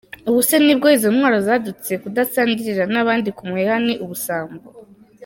[0.29, 1.91] Ubu se nibwo izo ndwara zadutse?
[2.03, 4.59] Kudasangirira n’abandi ku muheha ni ubusambo.